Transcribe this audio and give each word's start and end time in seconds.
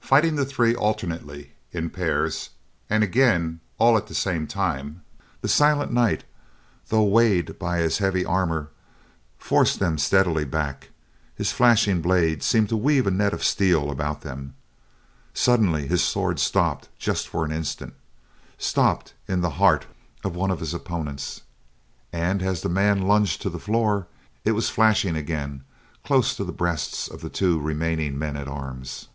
Fighting 0.00 0.34
the 0.34 0.44
three 0.44 0.74
alternately, 0.74 1.52
in 1.70 1.88
pairs 1.88 2.50
and 2.88 3.04
again 3.04 3.60
all 3.78 3.96
at 3.96 4.08
the 4.08 4.14
same 4.14 4.48
time, 4.48 5.02
the 5.40 5.46
silent 5.46 5.92
knight, 5.92 6.24
though 6.88 7.04
weighted 7.04 7.60
by 7.60 7.78
his 7.78 7.98
heavy 7.98 8.24
armor, 8.24 8.70
forced 9.38 9.78
them 9.78 9.98
steadily 9.98 10.44
back; 10.44 10.90
his 11.36 11.52
flashing 11.52 12.00
blade 12.02 12.42
seeming 12.42 12.66
to 12.66 12.76
weave 12.76 13.06
a 13.06 13.12
net 13.12 13.32
of 13.32 13.44
steel 13.44 13.88
about 13.88 14.22
them. 14.22 14.54
Suddenly 15.32 15.86
his 15.86 16.02
sword 16.02 16.40
stopped 16.40 16.88
just 16.98 17.28
for 17.28 17.44
an 17.44 17.52
instant, 17.52 17.94
stopped 18.58 19.14
in 19.28 19.42
the 19.42 19.50
heart 19.62 19.86
of 20.24 20.34
one 20.34 20.50
of 20.50 20.58
his 20.58 20.74
opponents, 20.74 21.42
and 22.12 22.42
as 22.42 22.62
the 22.62 22.68
man 22.68 23.02
lunged 23.02 23.40
to 23.42 23.48
the 23.48 23.60
floor, 23.60 24.08
it 24.44 24.52
was 24.56 24.70
flashing 24.70 25.14
again 25.14 25.62
close 26.02 26.34
to 26.34 26.42
the 26.42 26.50
breasts 26.50 27.06
of 27.06 27.20
the 27.20 27.30
two 27.30 27.60
remaining 27.60 28.18
men 28.18 28.36
at 28.36 28.48
arms. 28.48 29.06